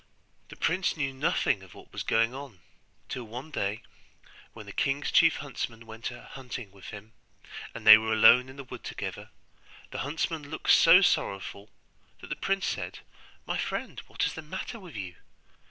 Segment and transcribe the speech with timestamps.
[0.49, 2.61] The prince knew nothing of what was going on,
[3.07, 3.83] till one day,
[4.53, 7.13] when the king's chief huntsmen went a hunting with him,
[7.75, 9.29] and they were alone in the wood together,
[9.91, 11.69] the huntsman looked so sorrowful
[12.19, 13.01] that the prince said,
[13.45, 15.17] 'My friend, what is the matter with you?